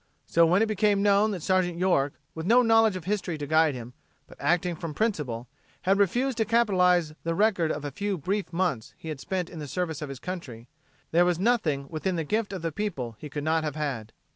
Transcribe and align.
So 0.25 0.47
when 0.47 0.63
it 0.63 0.67
became 0.67 1.03
known 1.03 1.29
that 1.29 1.43
Sergeant 1.43 1.77
York, 1.77 2.13
with 2.33 2.47
no 2.47 2.63
knowledge 2.63 2.95
of 2.95 3.03
history 3.05 3.37
to 3.37 3.45
guide 3.45 3.75
him, 3.75 3.93
but 4.25 4.35
acting 4.41 4.75
from 4.75 4.95
principle, 4.95 5.47
had 5.83 5.99
refused 5.99 6.37
to 6.39 6.45
capitalize 6.45 7.13
the 7.23 7.35
record 7.35 7.71
of 7.71 7.83
the 7.83 7.91
few 7.91 8.17
brief 8.17 8.51
months 8.51 8.95
he 8.97 9.09
had 9.09 9.19
spent 9.19 9.47
in 9.47 9.59
the 9.59 9.67
service 9.67 10.01
of 10.01 10.09
his 10.09 10.17
country, 10.17 10.67
there 11.11 11.23
was 11.23 11.37
nothing 11.37 11.85
within 11.89 12.15
the 12.15 12.23
gift 12.23 12.51
of 12.51 12.63
the 12.63 12.71
people 12.71 13.15
he 13.19 13.29
could 13.29 13.43
not 13.43 13.63
have 13.63 13.75
had. 13.75 14.11